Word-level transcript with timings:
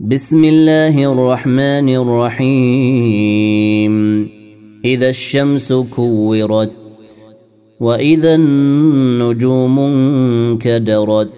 بسم 0.00 0.44
الله 0.44 1.12
الرحمن 1.12 1.88
الرحيم. 1.96 3.94
إذا 4.84 5.08
الشمس 5.08 5.72
كورت 5.72 6.72
وإذا 7.80 8.34
النجوم 8.34 9.78
انكدرت 9.78 11.30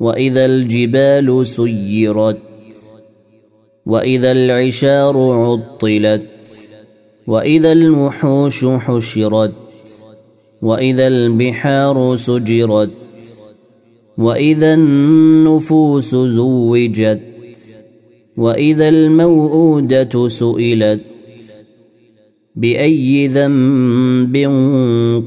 وإذا 0.00 0.44
الجبال 0.44 1.46
سيرت 1.46 2.38
وإذا 3.86 4.32
العشار 4.32 5.16
عطلت 5.18 6.22
وإذا 7.26 7.72
الوحوش 7.72 8.64
حشرت 8.64 9.52
وإذا 10.62 11.06
البحار 11.06 12.16
سجرت 12.16 12.90
وإذا 14.18 14.74
النفوس 14.74 16.14
زوجت 16.14 17.37
وإذا 18.38 18.88
الموءودة 18.88 20.28
سئلت 20.28 21.00
بأي 22.56 23.28
ذنب 23.28 24.36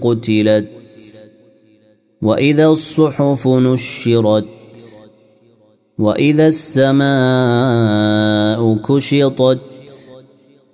قتلت 0.01 0.67
وإذا 2.21 2.65
الصحف 2.67 3.47
نشرت 3.47 4.45
وإذا 5.99 6.47
السماء 6.47 7.05
كشطت 8.75 9.59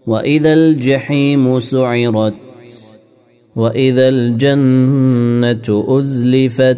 وإذا 0.08 0.54
الجحيم 0.54 1.60
سعرت 1.60 2.34
وإذا 3.56 4.10
الجنة 4.10 5.86
أزلفت 5.88 6.78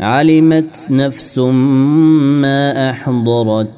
علمت 0.00 0.76
نفس 0.90 1.38
ما 1.38 2.90
أحضرت 2.90 3.77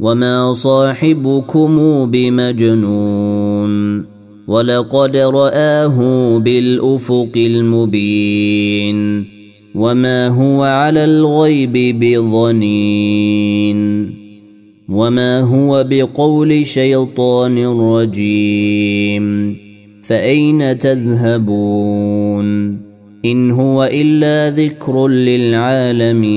وما 0.00 0.52
صاحبكم 0.52 1.76
بمجنون 2.10 4.04
ولقد 4.48 5.16
راه 5.16 5.98
بالافق 6.38 7.32
المبين 7.36 8.96
وما 9.74 10.28
هو 10.28 10.62
على 10.62 11.04
الغيب 11.04 12.00
بظنين 12.00 13.76
وما 14.88 15.40
هو 15.40 15.84
بقول 15.90 16.66
شيطان 16.66 17.66
رجيم 17.66 19.56
فاين 20.02 20.78
تذهبون 20.78 22.46
ان 23.24 23.50
هو 23.50 23.84
الا 23.92 24.50
ذكر 24.50 25.08
للعالمين 25.08 26.36